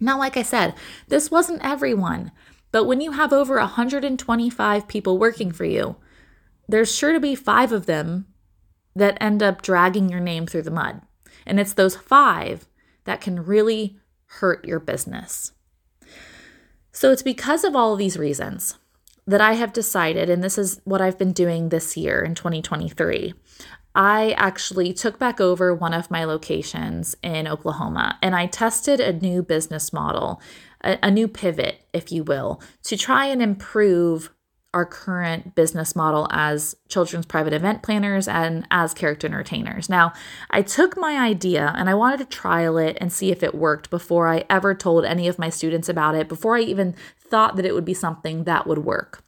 Now, 0.00 0.18
like 0.18 0.36
I 0.36 0.42
said, 0.42 0.74
this 1.08 1.30
wasn't 1.30 1.64
everyone. 1.64 2.32
But 2.76 2.84
when 2.84 3.00
you 3.00 3.12
have 3.12 3.32
over 3.32 3.56
125 3.56 4.86
people 4.86 5.16
working 5.16 5.50
for 5.50 5.64
you, 5.64 5.96
there's 6.68 6.94
sure 6.94 7.14
to 7.14 7.18
be 7.18 7.34
five 7.34 7.72
of 7.72 7.86
them 7.86 8.26
that 8.94 9.16
end 9.18 9.42
up 9.42 9.62
dragging 9.62 10.10
your 10.10 10.20
name 10.20 10.46
through 10.46 10.60
the 10.60 10.70
mud. 10.70 11.00
And 11.46 11.58
it's 11.58 11.72
those 11.72 11.96
five 11.96 12.68
that 13.04 13.22
can 13.22 13.46
really 13.46 13.96
hurt 14.26 14.66
your 14.66 14.78
business. 14.78 15.52
So 16.92 17.12
it's 17.12 17.22
because 17.22 17.64
of 17.64 17.74
all 17.74 17.94
of 17.94 17.98
these 17.98 18.18
reasons 18.18 18.76
that 19.26 19.40
I 19.40 19.54
have 19.54 19.72
decided, 19.72 20.28
and 20.28 20.44
this 20.44 20.58
is 20.58 20.82
what 20.84 21.00
I've 21.00 21.16
been 21.16 21.32
doing 21.32 21.70
this 21.70 21.96
year 21.96 22.22
in 22.22 22.34
2023. 22.34 23.32
I 23.96 24.32
actually 24.32 24.92
took 24.92 25.18
back 25.18 25.40
over 25.40 25.74
one 25.74 25.94
of 25.94 26.10
my 26.10 26.24
locations 26.24 27.16
in 27.22 27.48
Oklahoma 27.48 28.18
and 28.22 28.34
I 28.34 28.46
tested 28.46 29.00
a 29.00 29.12
new 29.12 29.42
business 29.42 29.92
model 29.92 30.40
a, 30.82 30.98
a 31.02 31.10
new 31.10 31.28
pivot, 31.28 31.82
if 31.92 32.10
you 32.12 32.22
will, 32.24 32.62
to 32.84 32.96
try 32.96 33.26
and 33.26 33.42
improve 33.42 34.30
our 34.74 34.84
current 34.84 35.54
business 35.54 35.96
model 35.96 36.28
as 36.30 36.76
children's 36.88 37.24
private 37.24 37.54
event 37.54 37.82
planners 37.82 38.28
and 38.28 38.66
as 38.70 38.92
character 38.92 39.26
entertainers. 39.26 39.88
Now, 39.88 40.12
I 40.50 40.60
took 40.60 40.98
my 40.98 41.16
idea 41.16 41.72
and 41.76 41.88
I 41.88 41.94
wanted 41.94 42.18
to 42.18 42.36
trial 42.36 42.76
it 42.76 42.98
and 43.00 43.10
see 43.10 43.30
if 43.30 43.42
it 43.42 43.54
worked 43.54 43.88
before 43.88 44.28
I 44.28 44.44
ever 44.50 44.74
told 44.74 45.06
any 45.06 45.28
of 45.28 45.38
my 45.38 45.48
students 45.48 45.88
about 45.88 46.14
it, 46.14 46.28
before 46.28 46.56
I 46.56 46.60
even 46.60 46.94
thought 47.18 47.56
that 47.56 47.64
it 47.64 47.74
would 47.74 47.86
be 47.86 47.94
something 47.94 48.44
that 48.44 48.66
would 48.66 48.84
work. 48.84 49.24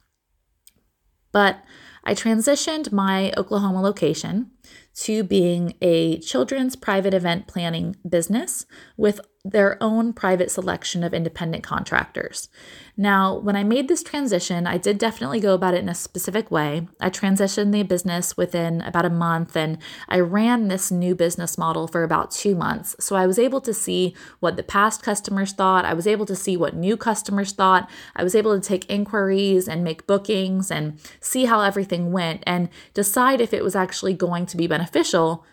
But 1.31 1.63
I 2.03 2.13
transitioned 2.13 2.91
my 2.91 3.31
Oklahoma 3.37 3.81
location 3.81 4.51
to 4.95 5.23
being 5.23 5.75
a 5.81 6.19
children's 6.19 6.75
private 6.75 7.13
event 7.13 7.47
planning 7.47 7.95
business 8.07 8.65
with 8.97 9.21
their 9.45 9.81
own 9.81 10.11
private 10.11 10.51
selection 10.51 11.01
of 11.01 11.13
independent 11.13 11.63
contractors. 11.63 12.49
Now, 12.97 13.37
when 13.37 13.55
I 13.55 13.63
made 13.63 13.87
this 13.87 14.03
transition, 14.03 14.67
I 14.67 14.77
did 14.77 14.97
definitely 14.97 15.39
go 15.39 15.53
about 15.53 15.73
it 15.73 15.81
in 15.81 15.87
a 15.87 15.95
specific 15.95 16.51
way. 16.51 16.89
I 16.99 17.09
transitioned 17.09 17.71
the 17.71 17.83
business 17.83 18.35
within 18.35 18.81
about 18.81 19.05
a 19.05 19.09
month 19.09 19.55
and 19.55 19.77
I 20.09 20.19
ran 20.19 20.67
this 20.67 20.91
new 20.91 21.15
business 21.15 21.57
model 21.57 21.87
for 21.87 22.03
about 22.03 22.31
two 22.31 22.53
months. 22.53 22.97
So 22.99 23.15
I 23.15 23.25
was 23.25 23.39
able 23.39 23.61
to 23.61 23.73
see 23.73 24.13
what 24.41 24.57
the 24.57 24.63
past 24.63 25.01
customers 25.01 25.53
thought. 25.53 25.85
I 25.85 25.93
was 25.93 26.05
able 26.05 26.25
to 26.25 26.35
see 26.35 26.57
what 26.57 26.75
new 26.75 26.97
customers 26.97 27.53
thought. 27.53 27.89
I 28.17 28.23
was 28.25 28.35
able 28.35 28.59
to 28.59 28.67
take 28.67 28.89
inquiries 28.89 29.69
and 29.69 29.85
make 29.85 30.05
bookings 30.05 30.69
and 30.69 30.99
see 31.21 31.45
how 31.45 31.61
everything 31.61 32.11
went 32.11 32.43
and 32.45 32.67
decide 32.93 33.39
if 33.39 33.53
it 33.53 33.63
was 33.63 33.75
actually 33.75 34.15
going 34.15 34.45
to 34.47 34.57
be 34.57 34.67
beneficial 34.67 35.45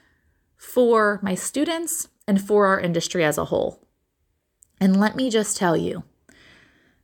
for 0.56 1.20
my 1.22 1.36
students 1.36 2.08
and 2.26 2.40
for 2.40 2.66
our 2.66 2.80
industry 2.80 3.24
as 3.24 3.38
a 3.38 3.46
whole. 3.46 3.86
And 4.80 4.98
let 4.98 5.16
me 5.16 5.30
just 5.30 5.56
tell 5.56 5.76
you, 5.76 6.04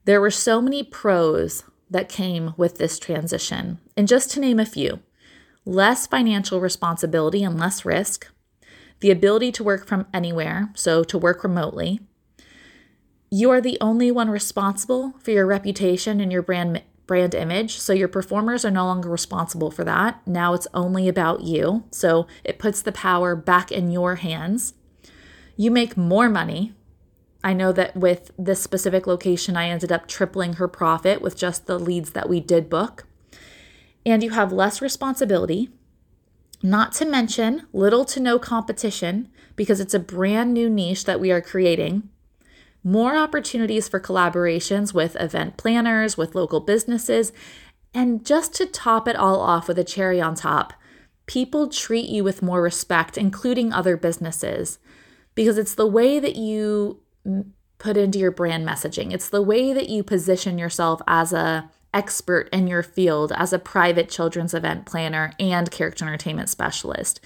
there 0.04 0.20
were 0.20 0.30
so 0.30 0.60
many 0.60 0.82
pros 0.82 1.64
that 1.88 2.08
came 2.08 2.54
with 2.56 2.78
this 2.78 2.98
transition. 2.98 3.78
And 3.96 4.08
just 4.08 4.30
to 4.32 4.40
name 4.40 4.58
a 4.58 4.66
few 4.66 5.00
less 5.64 6.08
financial 6.08 6.60
responsibility 6.60 7.44
and 7.44 7.56
less 7.58 7.84
risk, 7.84 8.26
the 8.98 9.12
ability 9.12 9.52
to 9.52 9.62
work 9.62 9.86
from 9.86 10.06
anywhere, 10.12 10.70
so 10.74 11.04
to 11.04 11.16
work 11.16 11.44
remotely. 11.44 12.00
You 13.30 13.50
are 13.50 13.60
the 13.60 13.78
only 13.80 14.10
one 14.10 14.28
responsible 14.28 15.14
for 15.20 15.30
your 15.30 15.46
reputation 15.46 16.20
and 16.20 16.32
your 16.32 16.42
brand 16.42 16.82
brand 17.06 17.34
image. 17.34 17.78
So 17.78 17.92
your 17.92 18.08
performers 18.08 18.64
are 18.64 18.70
no 18.70 18.86
longer 18.86 19.08
responsible 19.08 19.70
for 19.70 19.84
that. 19.84 20.26
Now 20.26 20.54
it's 20.54 20.68
only 20.72 21.08
about 21.08 21.42
you. 21.42 21.84
So 21.90 22.26
it 22.44 22.58
puts 22.58 22.80
the 22.80 22.92
power 22.92 23.34
back 23.34 23.72
in 23.72 23.90
your 23.90 24.16
hands. 24.16 24.74
You 25.56 25.71
make 25.71 25.97
more 25.97 26.28
money. 26.28 26.75
I 27.44 27.52
know 27.52 27.73
that 27.73 27.97
with 27.97 28.30
this 28.38 28.62
specific 28.62 29.06
location, 29.06 29.56
I 29.56 29.68
ended 29.68 29.90
up 29.90 30.06
tripling 30.06 30.54
her 30.54 30.68
profit 30.68 31.21
with 31.21 31.37
just 31.37 31.66
the 31.66 31.78
leads 31.78 32.12
that 32.12 32.28
we 32.28 32.40
did 32.40 32.71
book. 32.71 33.04
And 34.06 34.23
you 34.23 34.30
have 34.30 34.52
less 34.52 34.80
responsibility, 34.80 35.68
not 36.62 36.92
to 36.94 37.04
mention 37.04 37.66
little 37.73 38.04
to 38.06 38.21
no 38.21 38.38
competition 38.38 39.28
because 39.56 39.80
it's 39.80 39.94
a 39.94 39.99
brand 39.99 40.54
new 40.54 40.71
niche 40.71 41.04
that 41.04 41.21
we 41.21 41.30
are 41.30 41.40
creating. 41.40 42.09
More 42.85 43.16
opportunities 43.16 43.88
for 43.88 44.00
collaborations 44.00 44.92
with 44.92 45.16
event 45.21 45.56
planners, 45.56 46.16
with 46.16 46.35
local 46.35 46.61
businesses, 46.61 47.32
and 47.94 48.25
just 48.25 48.54
to 48.54 48.66
top 48.66 49.06
it 49.06 49.16
all 49.16 49.40
off 49.40 49.68
with 49.68 49.78
a 49.78 49.85
cherry 49.85 50.21
on 50.21 50.35
top, 50.35 50.73
people 51.26 51.68
treat 51.68 52.09
you 52.09 52.25
with 52.25 52.42
more 52.42 52.62
respect, 52.62 53.18
including 53.18 53.73
other 53.73 53.97
businesses 53.97 54.78
because 55.34 55.58
it's 55.58 55.74
the 55.74 55.86
way 55.86 56.18
that 56.18 56.36
you 56.36 57.00
put 57.78 57.96
into 57.96 58.18
your 58.18 58.30
brand 58.30 58.66
messaging. 58.66 59.12
It's 59.12 59.28
the 59.28 59.42
way 59.42 59.72
that 59.72 59.88
you 59.88 60.02
position 60.02 60.58
yourself 60.58 61.02
as 61.06 61.32
a 61.32 61.70
expert 61.94 62.48
in 62.52 62.66
your 62.66 62.82
field 62.82 63.32
as 63.36 63.52
a 63.52 63.58
private 63.58 64.08
children's 64.08 64.54
event 64.54 64.86
planner 64.86 65.32
and 65.38 65.70
character 65.70 66.06
entertainment 66.06 66.48
specialist. 66.48 67.20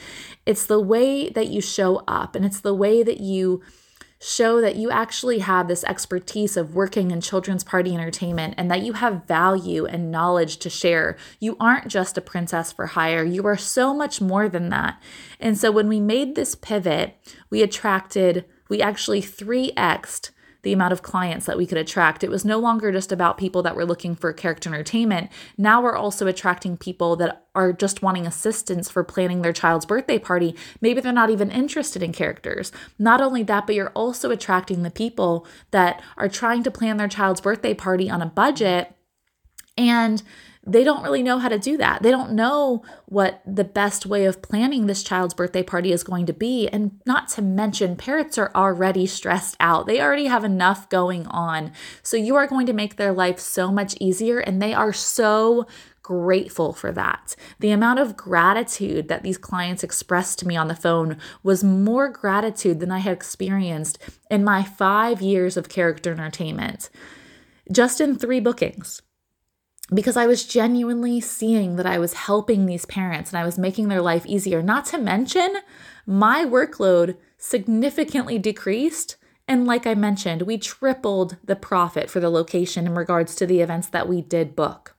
It's 0.44 0.66
the 0.66 0.80
way 0.80 1.28
that 1.30 1.48
you 1.48 1.60
show 1.60 2.02
up 2.08 2.34
and 2.34 2.44
it's 2.44 2.60
the 2.60 2.74
way 2.74 3.02
that 3.02 3.20
you 3.20 3.62
show 4.18 4.60
that 4.60 4.76
you 4.76 4.90
actually 4.90 5.40
have 5.40 5.68
this 5.68 5.84
expertise 5.84 6.56
of 6.56 6.74
working 6.74 7.10
in 7.10 7.20
children's 7.20 7.62
party 7.62 7.94
entertainment 7.94 8.54
and 8.56 8.70
that 8.70 8.80
you 8.80 8.94
have 8.94 9.26
value 9.26 9.84
and 9.84 10.10
knowledge 10.10 10.56
to 10.58 10.70
share. 10.70 11.16
You 11.38 11.56
aren't 11.60 11.88
just 11.88 12.16
a 12.16 12.22
princess 12.22 12.72
for 12.72 12.86
hire, 12.86 13.24
you 13.24 13.46
are 13.46 13.56
so 13.56 13.92
much 13.92 14.20
more 14.20 14.48
than 14.48 14.70
that. 14.70 15.00
And 15.38 15.58
so 15.58 15.70
when 15.70 15.88
we 15.88 16.00
made 16.00 16.34
this 16.34 16.54
pivot, 16.54 17.16
we 17.50 17.62
attracted, 17.62 18.46
we 18.68 18.80
actually 18.80 19.22
3xed 19.22 20.30
the 20.66 20.72
amount 20.72 20.92
of 20.92 21.00
clients 21.00 21.46
that 21.46 21.56
we 21.56 21.64
could 21.64 21.78
attract. 21.78 22.24
It 22.24 22.28
was 22.28 22.44
no 22.44 22.58
longer 22.58 22.90
just 22.90 23.12
about 23.12 23.38
people 23.38 23.62
that 23.62 23.76
were 23.76 23.84
looking 23.84 24.16
for 24.16 24.32
character 24.32 24.68
entertainment. 24.68 25.30
Now 25.56 25.80
we're 25.80 25.94
also 25.94 26.26
attracting 26.26 26.76
people 26.76 27.14
that 27.16 27.46
are 27.54 27.72
just 27.72 28.02
wanting 28.02 28.26
assistance 28.26 28.90
for 28.90 29.04
planning 29.04 29.42
their 29.42 29.52
child's 29.52 29.86
birthday 29.86 30.18
party. 30.18 30.56
Maybe 30.80 31.00
they're 31.00 31.12
not 31.12 31.30
even 31.30 31.52
interested 31.52 32.02
in 32.02 32.12
characters. 32.12 32.72
Not 32.98 33.20
only 33.20 33.44
that, 33.44 33.64
but 33.66 33.76
you're 33.76 33.90
also 33.90 34.32
attracting 34.32 34.82
the 34.82 34.90
people 34.90 35.46
that 35.70 36.02
are 36.16 36.28
trying 36.28 36.64
to 36.64 36.70
plan 36.72 36.96
their 36.96 37.06
child's 37.06 37.40
birthday 37.40 37.72
party 37.72 38.10
on 38.10 38.20
a 38.20 38.26
budget 38.26 38.92
and 39.78 40.20
they 40.66 40.82
don't 40.82 41.04
really 41.04 41.22
know 41.22 41.38
how 41.38 41.48
to 41.48 41.58
do 41.58 41.76
that. 41.76 42.02
They 42.02 42.10
don't 42.10 42.32
know 42.32 42.82
what 43.06 43.40
the 43.46 43.64
best 43.64 44.04
way 44.04 44.24
of 44.24 44.42
planning 44.42 44.86
this 44.86 45.04
child's 45.04 45.32
birthday 45.32 45.62
party 45.62 45.92
is 45.92 46.02
going 46.02 46.26
to 46.26 46.32
be. 46.32 46.68
And 46.68 47.00
not 47.06 47.28
to 47.30 47.42
mention, 47.42 47.94
parents 47.94 48.36
are 48.36 48.50
already 48.54 49.06
stressed 49.06 49.56
out. 49.60 49.86
They 49.86 50.00
already 50.00 50.26
have 50.26 50.42
enough 50.42 50.88
going 50.88 51.26
on. 51.28 51.72
So 52.02 52.16
you 52.16 52.34
are 52.34 52.48
going 52.48 52.66
to 52.66 52.72
make 52.72 52.96
their 52.96 53.12
life 53.12 53.38
so 53.38 53.70
much 53.70 53.96
easier, 54.00 54.40
and 54.40 54.60
they 54.60 54.74
are 54.74 54.92
so 54.92 55.66
grateful 56.02 56.72
for 56.72 56.90
that. 56.92 57.36
The 57.60 57.70
amount 57.70 58.00
of 58.00 58.16
gratitude 58.16 59.08
that 59.08 59.22
these 59.22 59.38
clients 59.38 59.84
expressed 59.84 60.38
to 60.40 60.48
me 60.48 60.56
on 60.56 60.68
the 60.68 60.76
phone 60.76 61.16
was 61.42 61.64
more 61.64 62.08
gratitude 62.08 62.80
than 62.80 62.90
I 62.90 62.98
had 62.98 63.12
experienced 63.12 63.98
in 64.30 64.44
my 64.44 64.64
five 64.64 65.20
years 65.20 65.56
of 65.56 65.68
character 65.68 66.12
entertainment, 66.12 66.90
just 67.72 68.00
in 68.00 68.16
three 68.16 68.40
bookings 68.40 69.02
because 69.92 70.16
I 70.16 70.26
was 70.26 70.44
genuinely 70.44 71.20
seeing 71.20 71.76
that 71.76 71.86
I 71.86 71.98
was 71.98 72.14
helping 72.14 72.66
these 72.66 72.86
parents 72.86 73.30
and 73.30 73.38
I 73.38 73.44
was 73.44 73.58
making 73.58 73.88
their 73.88 74.02
life 74.02 74.26
easier. 74.26 74.62
Not 74.62 74.84
to 74.86 74.98
mention, 74.98 75.56
my 76.06 76.44
workload 76.44 77.16
significantly 77.38 78.38
decreased. 78.38 79.16
And 79.48 79.66
like 79.66 79.86
I 79.86 79.94
mentioned, 79.94 80.42
we 80.42 80.58
tripled 80.58 81.36
the 81.44 81.56
profit 81.56 82.10
for 82.10 82.18
the 82.18 82.30
location 82.30 82.86
in 82.86 82.94
regards 82.94 83.36
to 83.36 83.46
the 83.46 83.60
events 83.60 83.88
that 83.88 84.08
we 84.08 84.22
did 84.22 84.56
book. 84.56 84.96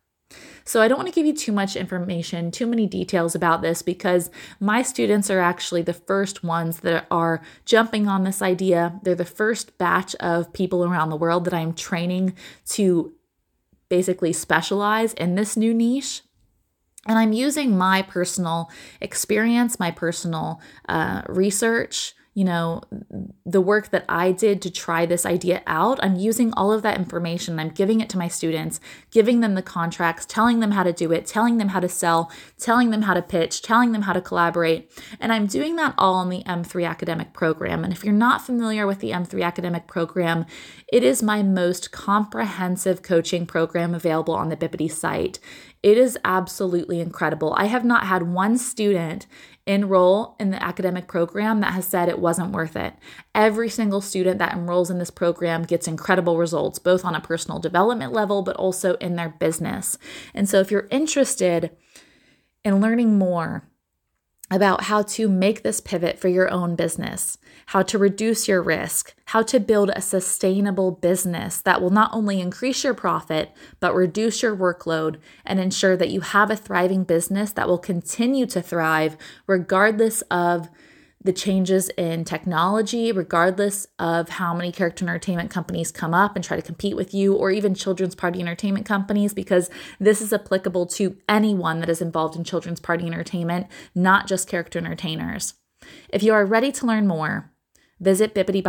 So 0.63 0.81
I 0.81 0.89
don't 0.89 0.97
want 0.97 1.07
to 1.07 1.15
give 1.15 1.25
you 1.25 1.33
too 1.33 1.53
much 1.53 1.77
information, 1.77 2.51
too 2.51 2.67
many 2.67 2.87
details 2.87 3.35
about 3.35 3.61
this 3.61 3.81
because 3.81 4.29
my 4.59 4.81
students 4.81 5.29
are 5.29 5.39
actually 5.39 5.81
the 5.81 5.93
first 5.93 6.43
ones 6.43 6.81
that 6.81 7.07
are 7.09 7.41
jumping 7.63 8.09
on 8.09 8.25
this 8.25 8.41
idea. 8.41 8.99
They're 9.03 9.15
the 9.15 9.23
first 9.23 9.77
batch 9.77 10.13
of 10.15 10.51
people 10.51 10.83
around 10.83 11.09
the 11.09 11.15
world 11.15 11.45
that 11.45 11.53
I'm 11.53 11.73
training 11.73 12.35
to 12.71 13.13
basically 13.89 14.33
specialize 14.33 15.13
in 15.13 15.35
this 15.35 15.57
new 15.57 15.73
niche. 15.73 16.23
And 17.07 17.17
I'm 17.17 17.31
using 17.31 17.77
my 17.77 18.01
personal 18.01 18.69
experience, 18.99 19.79
my 19.79 19.91
personal 19.91 20.59
uh, 20.89 21.21
research, 21.27 22.13
you 22.37 22.43
know, 22.43 22.83
the 23.47 23.59
work 23.59 23.89
that 23.89 24.05
I 24.07 24.31
did 24.31 24.61
to 24.61 24.69
try 24.69 25.07
this 25.07 25.25
idea 25.25 25.63
out, 25.65 25.99
I'm 26.03 26.17
using 26.17 26.53
all 26.53 26.71
of 26.71 26.83
that 26.83 26.99
information. 26.99 27.59
I'm 27.59 27.71
giving 27.71 27.99
it 27.99 28.09
to 28.09 28.17
my 28.19 28.27
students, 28.27 28.79
giving 29.09 29.39
them 29.39 29.55
the 29.55 29.63
contracts, 29.63 30.23
telling 30.23 30.59
them 30.59 30.69
how 30.69 30.83
to 30.83 30.93
do 30.93 31.11
it, 31.11 31.25
telling 31.25 31.57
them 31.57 31.69
how 31.69 31.79
to 31.79 31.89
sell, 31.89 32.31
telling 32.59 32.91
them 32.91 33.01
how 33.01 33.15
to 33.15 33.23
pitch, 33.23 33.63
telling 33.63 33.91
them 33.91 34.03
how 34.03 34.13
to 34.13 34.21
collaborate. 34.21 34.91
And 35.19 35.33
I'm 35.33 35.47
doing 35.47 35.77
that 35.77 35.95
all 35.97 36.21
in 36.21 36.29
the 36.29 36.43
M3 36.43 36.87
academic 36.87 37.33
program. 37.33 37.83
And 37.83 37.91
if 37.91 38.03
you're 38.03 38.13
not 38.13 38.45
familiar 38.45 38.85
with 38.85 38.99
the 38.99 39.09
M3 39.09 39.43
academic 39.43 39.87
program, 39.87 40.45
it 40.93 41.03
is 41.03 41.23
my 41.23 41.41
most 41.41 41.91
comprehensive 41.91 43.01
coaching 43.01 43.47
program 43.47 43.95
available 43.95 44.35
on 44.35 44.49
the 44.49 44.57
Bippity 44.57 44.91
site. 44.91 45.39
It 45.81 45.97
is 45.97 46.19
absolutely 46.23 46.99
incredible. 46.99 47.55
I 47.57 47.65
have 47.65 47.83
not 47.83 48.05
had 48.05 48.31
one 48.31 48.59
student 48.59 49.25
enroll 49.67 50.35
in 50.39 50.49
the 50.49 50.63
academic 50.63 51.07
program 51.07 51.59
that 51.59 51.73
has 51.73 51.85
said 51.85 52.07
it 52.07 52.19
wasn't 52.19 52.53
worth 52.53 52.75
it. 52.75 52.93
Every 53.35 53.69
single 53.69 54.01
student 54.01 54.39
that 54.39 54.53
enrolls 54.53 54.89
in 54.89 54.97
this 54.97 55.11
program 55.11 55.63
gets 55.63 55.87
incredible 55.87 56.37
results, 56.37 56.79
both 56.79 57.03
on 57.03 57.13
a 57.13 57.21
personal 57.21 57.59
development 57.59 58.13
level, 58.13 58.41
but 58.41 58.55
also 58.55 58.95
in 58.95 59.15
their 59.15 59.29
business. 59.29 59.97
And 60.33 60.47
so 60.49 60.59
if 60.59 60.71
you're 60.71 60.87
interested 60.89 61.75
in 62.63 62.81
learning 62.81 63.17
more, 63.17 63.69
about 64.49 64.83
how 64.83 65.01
to 65.01 65.27
make 65.27 65.61
this 65.61 65.81
pivot 65.81 66.17
for 66.17 66.29
your 66.29 66.49
own 66.49 66.75
business, 66.75 67.37
how 67.67 67.81
to 67.81 67.97
reduce 67.97 68.47
your 68.47 68.61
risk, 68.61 69.13
how 69.25 69.41
to 69.43 69.59
build 69.59 69.91
a 69.93 70.01
sustainable 70.01 70.91
business 70.91 71.59
that 71.61 71.81
will 71.81 71.89
not 71.89 72.09
only 72.13 72.39
increase 72.39 72.83
your 72.83 72.93
profit, 72.93 73.51
but 73.81 73.93
reduce 73.93 74.41
your 74.41 74.55
workload 74.55 75.17
and 75.45 75.59
ensure 75.59 75.97
that 75.97 76.09
you 76.09 76.21
have 76.21 76.49
a 76.49 76.55
thriving 76.55 77.03
business 77.03 77.51
that 77.51 77.67
will 77.67 77.77
continue 77.77 78.45
to 78.45 78.61
thrive 78.61 79.17
regardless 79.47 80.21
of 80.31 80.69
the 81.27 81.33
changes 81.33 81.89
in 81.89 82.23
technology, 82.23 83.11
regardless 83.11 83.85
of 83.99 84.29
how 84.29 84.53
many 84.53 84.71
character 84.71 85.03
entertainment 85.03 85.51
companies 85.51 85.91
come 85.91 86.13
up 86.13 86.37
and 86.37 86.43
try 86.43 86.55
to 86.55 86.63
compete 86.63 86.95
with 86.95 87.13
you, 87.13 87.35
or 87.35 87.51
even 87.51 87.75
children's 87.75 88.15
party 88.15 88.39
entertainment 88.39 88.85
companies, 88.85 89.33
because 89.33 89.69
this 89.99 90.21
is 90.21 90.31
applicable 90.31 90.85
to 90.85 91.17
anyone 91.27 91.81
that 91.81 91.89
is 91.89 92.01
involved 92.01 92.37
in 92.37 92.45
children's 92.45 92.79
party 92.79 93.05
entertainment, 93.05 93.67
not 93.93 94.25
just 94.25 94.47
character 94.47 94.79
entertainers. 94.79 95.55
If 96.07 96.23
you 96.23 96.33
are 96.33 96.45
ready 96.45 96.71
to 96.71 96.85
learn 96.85 97.07
more, 97.07 97.51
visit 97.99 98.33
bippity 98.33 98.63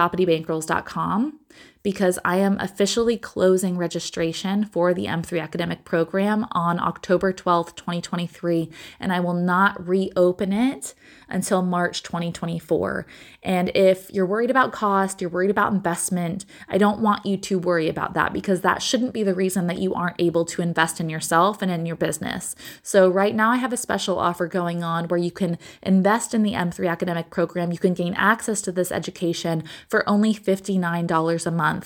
because 1.88 2.18
I 2.22 2.36
am 2.36 2.60
officially 2.60 3.16
closing 3.16 3.78
registration 3.78 4.66
for 4.66 4.92
the 4.92 5.06
M3 5.06 5.42
academic 5.42 5.86
program 5.86 6.46
on 6.52 6.78
October 6.78 7.32
12th, 7.32 7.76
2023, 7.76 8.68
and 9.00 9.10
I 9.10 9.20
will 9.20 9.32
not 9.32 9.88
reopen 9.88 10.52
it 10.52 10.92
until 11.30 11.62
March 11.62 12.02
2024. 12.02 13.06
And 13.42 13.70
if 13.74 14.10
you're 14.10 14.26
worried 14.26 14.50
about 14.50 14.72
cost, 14.72 15.20
you're 15.20 15.30
worried 15.30 15.50
about 15.50 15.72
investment, 15.72 16.44
I 16.68 16.76
don't 16.76 17.00
want 17.00 17.24
you 17.24 17.36
to 17.38 17.58
worry 17.58 17.88
about 17.88 18.14
that 18.14 18.32
because 18.32 18.60
that 18.62 18.82
shouldn't 18.82 19.14
be 19.14 19.22
the 19.22 19.34
reason 19.34 19.66
that 19.68 19.78
you 19.78 19.94
aren't 19.94 20.20
able 20.20 20.44
to 20.46 20.60
invest 20.62 21.00
in 21.00 21.08
yourself 21.08 21.62
and 21.62 21.70
in 21.70 21.86
your 21.86 21.96
business. 21.96 22.54
So, 22.82 23.08
right 23.08 23.34
now, 23.34 23.50
I 23.50 23.56
have 23.56 23.72
a 23.72 23.76
special 23.76 24.18
offer 24.18 24.46
going 24.46 24.82
on 24.82 25.08
where 25.08 25.18
you 25.18 25.30
can 25.30 25.56
invest 25.82 26.34
in 26.34 26.42
the 26.42 26.52
M3 26.52 26.90
academic 26.90 27.30
program. 27.30 27.72
You 27.72 27.78
can 27.78 27.94
gain 27.94 28.14
access 28.14 28.60
to 28.62 28.72
this 28.72 28.92
education 28.92 29.64
for 29.88 30.08
only 30.08 30.34
$59 30.34 31.46
a 31.46 31.50
month. 31.50 31.77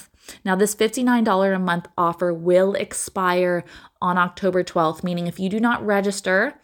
Now, 0.44 0.56
this 0.56 0.74
$59 0.74 1.54
a 1.54 1.58
month 1.58 1.88
offer 1.96 2.32
will 2.32 2.74
expire 2.74 3.64
on 4.00 4.18
October 4.18 4.62
12th, 4.62 5.02
meaning 5.02 5.26
if 5.26 5.40
you 5.40 5.48
do 5.48 5.60
not 5.60 5.84
register 5.84 6.54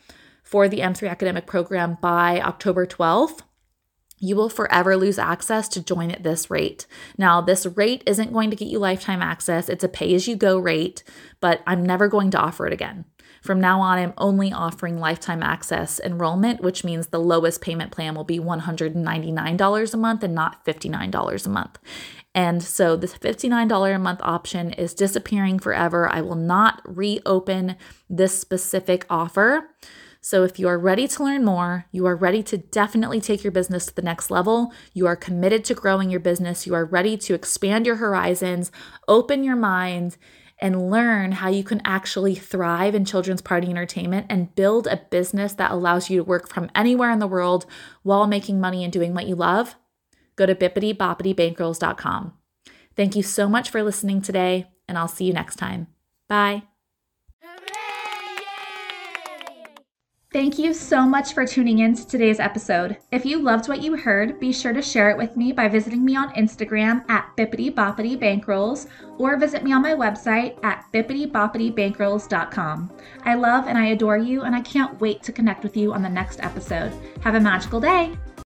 for 0.42 0.68
the 0.68 0.78
M3 0.78 1.10
academic 1.10 1.46
program 1.46 1.98
by 2.00 2.40
October 2.40 2.86
12th, 2.86 3.40
you 4.20 4.34
will 4.34 4.48
forever 4.48 4.96
lose 4.96 5.18
access 5.18 5.68
to 5.68 5.82
join 5.82 6.10
at 6.10 6.22
this 6.22 6.50
rate. 6.50 6.86
Now, 7.16 7.40
this 7.40 7.66
rate 7.66 8.02
isn't 8.06 8.32
going 8.32 8.50
to 8.50 8.56
get 8.56 8.68
you 8.68 8.78
lifetime 8.78 9.22
access, 9.22 9.68
it's 9.68 9.84
a 9.84 9.88
pay 9.88 10.14
as 10.14 10.26
you 10.26 10.36
go 10.36 10.58
rate, 10.58 11.04
but 11.40 11.62
I'm 11.66 11.84
never 11.84 12.08
going 12.08 12.30
to 12.32 12.38
offer 12.38 12.66
it 12.66 12.72
again. 12.72 13.04
From 13.42 13.60
now 13.60 13.80
on, 13.80 13.98
I'm 13.98 14.14
only 14.18 14.52
offering 14.52 14.98
lifetime 14.98 15.42
access 15.42 16.00
enrollment, 16.00 16.60
which 16.60 16.82
means 16.82 17.06
the 17.08 17.20
lowest 17.20 17.60
payment 17.60 17.92
plan 17.92 18.14
will 18.14 18.24
be 18.24 18.40
$199 18.40 19.94
a 19.94 19.96
month 19.96 20.22
and 20.24 20.34
not 20.34 20.64
$59 20.64 21.46
a 21.46 21.48
month. 21.48 21.78
And 22.38 22.62
so 22.62 22.94
this 22.94 23.18
$59 23.18 23.96
a 23.96 23.98
month 23.98 24.20
option 24.22 24.70
is 24.74 24.94
disappearing 24.94 25.58
forever. 25.58 26.08
I 26.08 26.20
will 26.20 26.36
not 26.36 26.80
reopen 26.84 27.74
this 28.08 28.38
specific 28.38 29.04
offer. 29.10 29.70
So, 30.20 30.44
if 30.44 30.56
you 30.56 30.68
are 30.68 30.78
ready 30.78 31.08
to 31.08 31.24
learn 31.24 31.44
more, 31.44 31.86
you 31.90 32.06
are 32.06 32.14
ready 32.14 32.44
to 32.44 32.56
definitely 32.56 33.20
take 33.20 33.42
your 33.42 33.50
business 33.50 33.86
to 33.86 33.94
the 33.94 34.02
next 34.02 34.30
level, 34.30 34.72
you 34.94 35.04
are 35.06 35.16
committed 35.16 35.64
to 35.64 35.74
growing 35.74 36.10
your 36.10 36.20
business, 36.20 36.64
you 36.64 36.74
are 36.74 36.84
ready 36.84 37.16
to 37.16 37.34
expand 37.34 37.86
your 37.86 37.96
horizons, 37.96 38.70
open 39.08 39.42
your 39.42 39.56
mind, 39.56 40.16
and 40.60 40.92
learn 40.92 41.32
how 41.32 41.48
you 41.48 41.64
can 41.64 41.82
actually 41.84 42.36
thrive 42.36 42.94
in 42.94 43.04
children's 43.04 43.42
party 43.42 43.68
entertainment 43.68 44.26
and 44.28 44.54
build 44.54 44.86
a 44.86 45.02
business 45.10 45.54
that 45.54 45.72
allows 45.72 46.08
you 46.08 46.18
to 46.18 46.24
work 46.24 46.48
from 46.48 46.70
anywhere 46.72 47.10
in 47.10 47.18
the 47.18 47.26
world 47.26 47.66
while 48.04 48.28
making 48.28 48.60
money 48.60 48.84
and 48.84 48.92
doing 48.92 49.12
what 49.12 49.26
you 49.26 49.34
love, 49.34 49.74
go 50.38 50.46
to 50.46 50.54
bippity 50.54 50.96
Thank 52.96 53.16
you 53.16 53.22
so 53.22 53.48
much 53.48 53.70
for 53.70 53.82
listening 53.82 54.22
today, 54.22 54.66
and 54.88 54.96
I'll 54.96 55.08
see 55.08 55.24
you 55.24 55.32
next 55.32 55.56
time. 55.56 55.88
Bye. 56.28 56.62
Thank 60.30 60.58
you 60.58 60.74
so 60.74 61.06
much 61.06 61.32
for 61.32 61.46
tuning 61.46 61.78
in 61.78 61.94
to 61.94 62.06
today's 62.06 62.38
episode. 62.38 62.98
If 63.10 63.24
you 63.24 63.40
loved 63.40 63.66
what 63.66 63.82
you 63.82 63.96
heard, 63.96 64.38
be 64.38 64.52
sure 64.52 64.74
to 64.74 64.82
share 64.82 65.10
it 65.10 65.16
with 65.16 65.38
me 65.38 65.52
by 65.52 65.68
visiting 65.68 66.04
me 66.04 66.16
on 66.16 66.34
Instagram 66.34 67.02
at 67.08 67.34
Bippity 67.38 67.72
Boppity 67.72 68.18
Bankrolls 68.18 68.88
or 69.16 69.38
visit 69.38 69.64
me 69.64 69.72
on 69.72 69.80
my 69.80 69.92
website 69.92 70.62
at 70.62 70.84
bippityboppitybankrolls.com. 70.92 72.92
I 73.24 73.34
love 73.34 73.68
and 73.68 73.78
I 73.78 73.86
adore 73.86 74.18
you, 74.18 74.42
and 74.42 74.54
I 74.54 74.60
can't 74.60 75.00
wait 75.00 75.22
to 75.22 75.32
connect 75.32 75.62
with 75.62 75.78
you 75.78 75.94
on 75.94 76.02
the 76.02 76.10
next 76.10 76.40
episode. 76.42 76.92
Have 77.22 77.34
a 77.34 77.40
magical 77.40 77.80
day. 77.80 78.18